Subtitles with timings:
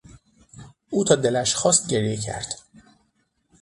[0.89, 2.59] او تا دلش خواست گریه کرد.